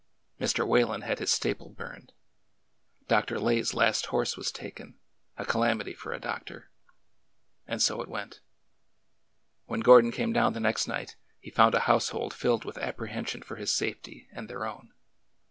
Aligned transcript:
Mr. 0.39 0.67
Whalen 0.67 1.01
had 1.01 1.19
his 1.19 1.29
stable 1.31 1.69
burned. 1.69 2.11
Dr. 3.07 3.37
Lay's 3.39 3.75
last 3.75 4.07
horse 4.07 4.35
was 4.35 4.51
taken— 4.51 4.97
a 5.37 5.45
calamity 5.45 5.93
for 5.93 6.11
a 6.11 6.19
doctor. 6.19 6.71
And 7.67 7.83
so 7.83 8.01
it 8.01 8.09
went. 8.09 8.39
When 9.67 9.81
Gordon 9.81 10.11
came 10.11 10.33
down 10.33 10.53
the 10.53 10.59
next 10.59 10.87
night, 10.87 11.17
he 11.39 11.51
found 11.51 11.75
a 11.75 11.81
household 11.81 12.33
filled 12.33 12.65
with 12.65 12.79
apprehension 12.79 13.43
for 13.43 13.57
his 13.57 13.75
safety 13.75 14.27
and 14.33 14.49
their 14.49 14.65
own. 14.65 14.91